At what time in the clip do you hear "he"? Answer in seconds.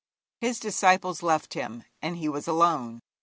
2.17-2.27